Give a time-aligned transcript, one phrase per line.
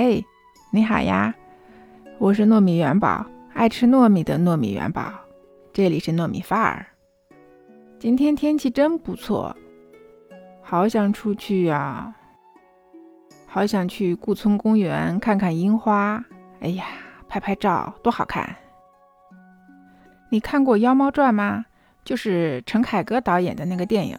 [0.00, 0.24] 嘿，
[0.70, 1.34] 你好呀，
[2.18, 5.12] 我是糯米元宝，爱吃糯米的糯米元宝，
[5.72, 6.86] 这里是糯米范儿。
[7.98, 9.56] 今天天气真不错，
[10.62, 12.14] 好想出去呀，
[13.48, 16.24] 好想去顾村公园看看樱花。
[16.60, 16.84] 哎呀，
[17.28, 18.54] 拍拍照多好看！
[20.30, 21.64] 你看过《妖猫传》吗？
[22.04, 24.16] 就是陈凯歌导演的那个电影。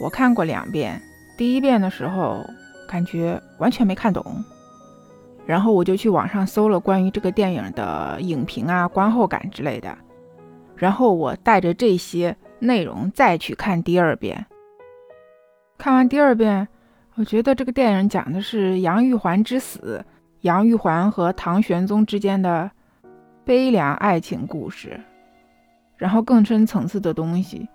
[0.00, 1.00] 我看过两遍，
[1.36, 2.44] 第一遍的时候
[2.88, 4.42] 感觉完全没看懂，
[5.46, 9.96] 然后我就去网上搜了关于这个电影的影评啊、观后感之类的，
[10.74, 12.36] 然后我带着这些。
[12.60, 14.44] 内容再去看第二遍，
[15.78, 16.66] 看完第二遍，
[17.14, 20.04] 我觉得这个电影讲的是杨玉环之死，
[20.40, 22.68] 杨玉环和唐玄宗之间的
[23.44, 25.00] 悲凉爱情故事，
[25.96, 27.68] 然后更深层次的东西，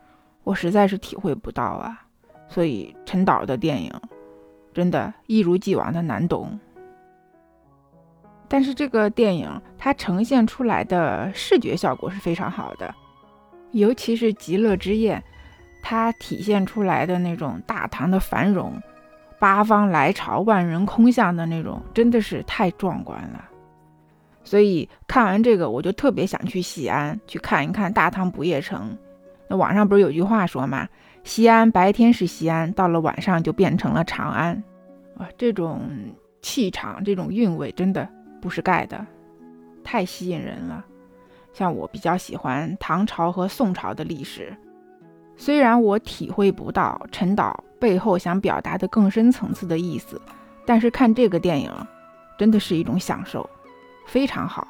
[0.43, 2.01] 我实在是体会不到啊。
[2.49, 3.89] 所以陈导的电影
[4.73, 6.59] 真的一如既往的难懂，
[8.49, 12.93] 但是这个电影它呈现出来的视觉效果是非常好的。
[13.71, 15.23] 尤其是极乐之夜，
[15.81, 18.79] 它体现出来的那种大唐的繁荣，
[19.39, 23.45] 八方来朝、万人空巷的那种，真的是太壮观了。
[24.43, 28.95] 所以看完这个，我就特别想去西安去看一看大唐不夜城。
[29.57, 30.87] 网上不是有句话说嘛
[31.23, 34.63] ：“西安白天是西安，到了晚上就变成了长安。”
[35.17, 35.81] 啊，这种
[36.41, 38.07] 气场、这种韵味，真的
[38.41, 39.05] 不是盖的，
[39.83, 40.83] 太吸引人了。
[41.53, 44.55] 像我比较喜欢唐朝和宋朝的历史，
[45.37, 50.19] 虽然我体会不到陈导背后想表达的更深层次的意思，
[50.65, 51.71] 但是看这个电影
[52.39, 53.47] 真的是一种享受，
[54.07, 54.67] 非常好。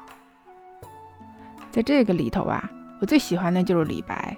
[1.70, 4.36] 在这个里头啊，我最喜欢的就是李白，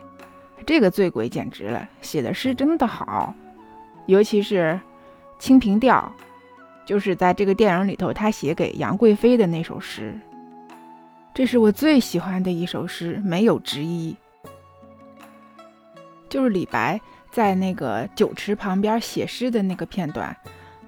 [0.67, 3.33] 这个醉鬼简直了，写的诗真的好，
[4.07, 4.79] 尤其是
[5.43, 6.13] 《清平调》，
[6.89, 10.19] 就是在这个电影里头他写给杨贵妃的那首诗。
[11.33, 14.17] 这是我最喜欢的一首诗，没有之一。
[16.29, 20.37] 就是李白在那个酒池旁边写诗的那个片段。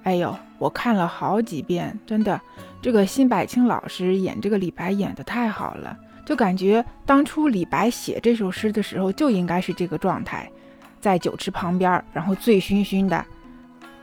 [0.02, 2.40] 哎呦，我看了好几遍，真的，
[2.82, 5.96] 这个辛柏青老师演这个李白演的太好了，
[6.28, 10.46] 就感觉当初李白写这首诗的时候就应该是这个状态，
[11.00, 13.24] 在酒池旁边，然后醉醺醺的，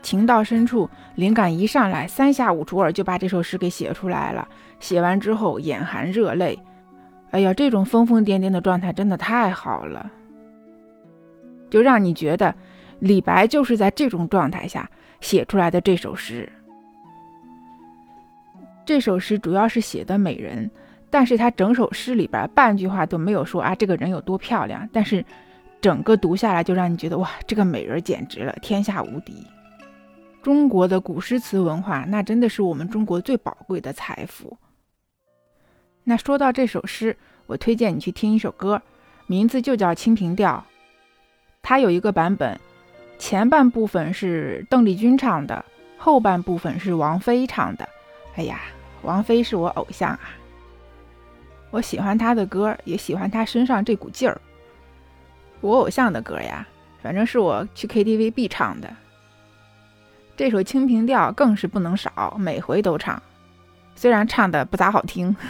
[0.02, 4.48] 情到深处，灵感一上来，三下五除二就把这首诗给写出来了。
[4.80, 6.58] 写完之后眼含热泪，
[7.30, 10.10] 哎呀，这种疯疯癫癫的状态真的太好了，
[11.70, 12.52] 就让你觉得
[12.98, 16.50] 李白就是在这种状态下写出来的这首诗。
[18.84, 20.68] 这首诗主要是写的美人，
[21.16, 25.24] 但是他整首诗里边半句话都没有说啊这个人有多漂亮，但是
[25.80, 29.32] 整个读下来就让你觉得哇，这个美人简直了，天下无敌。
[30.42, 34.58] 中国的古诗词文化，那真的是我们中国最宝贵的财富。
[36.04, 37.16] 那说到这首诗，
[37.46, 38.82] 我推荐你去听一首歌，
[39.26, 40.66] 名字就叫《清平调》。
[41.62, 42.60] 它有一个版本，
[43.18, 45.64] 前半部分是邓丽君唱的，
[45.96, 47.88] 后半部分是王菲唱的。
[48.34, 48.60] 哎呀，
[49.00, 50.20] 王菲是我偶像啊！
[51.70, 54.40] 我喜欢他的歌，也喜欢他身上这股劲儿。
[55.60, 56.66] 我偶像的歌呀，
[57.02, 58.94] 反正是我去 KTV 必唱的。
[60.36, 63.22] 这首《清平调》更是不能少，每回都唱，
[63.94, 65.34] 虽然唱的不咋好听。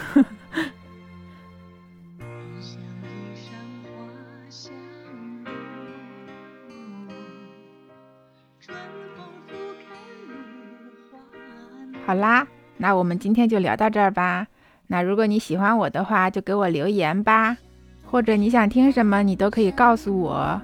[12.06, 12.46] 好啦，
[12.76, 14.46] 那我们今天就聊到这儿吧。
[14.88, 17.56] 那如果你喜欢我的话，就给我留言吧，
[18.04, 20.60] 或者你想听什么，你都可以告诉我。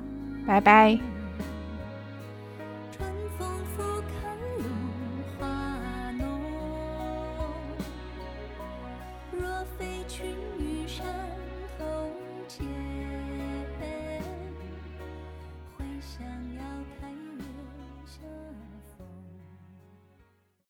[0.47, 0.99] 拜拜。